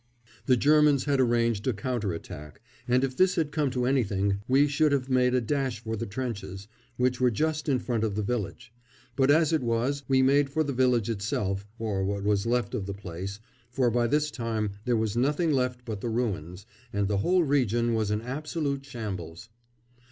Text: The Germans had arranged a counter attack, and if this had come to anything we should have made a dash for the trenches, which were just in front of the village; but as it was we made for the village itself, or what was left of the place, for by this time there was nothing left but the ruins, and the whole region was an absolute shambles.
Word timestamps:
The 0.47 0.57
Germans 0.57 1.03
had 1.03 1.19
arranged 1.19 1.67
a 1.67 1.73
counter 1.73 2.11
attack, 2.11 2.59
and 2.87 3.03
if 3.03 3.15
this 3.15 3.35
had 3.35 3.51
come 3.51 3.69
to 3.69 3.85
anything 3.85 4.39
we 4.47 4.65
should 4.67 4.91
have 4.93 5.11
made 5.11 5.35
a 5.35 5.41
dash 5.41 5.79
for 5.83 5.95
the 5.95 6.07
trenches, 6.07 6.67
which 6.97 7.21
were 7.21 7.29
just 7.29 7.69
in 7.69 7.77
front 7.77 8.03
of 8.03 8.15
the 8.15 8.23
village; 8.23 8.73
but 9.15 9.29
as 9.29 9.53
it 9.53 9.61
was 9.61 10.01
we 10.07 10.23
made 10.23 10.49
for 10.49 10.63
the 10.63 10.73
village 10.73 11.07
itself, 11.07 11.67
or 11.77 12.03
what 12.03 12.23
was 12.23 12.47
left 12.47 12.73
of 12.73 12.87
the 12.87 12.95
place, 12.95 13.39
for 13.69 13.91
by 13.91 14.07
this 14.07 14.31
time 14.31 14.71
there 14.85 14.97
was 14.97 15.15
nothing 15.15 15.51
left 15.53 15.85
but 15.85 16.01
the 16.01 16.09
ruins, 16.09 16.65
and 16.91 17.07
the 17.07 17.17
whole 17.19 17.43
region 17.43 17.93
was 17.93 18.09
an 18.09 18.23
absolute 18.23 18.83
shambles. 18.83 19.49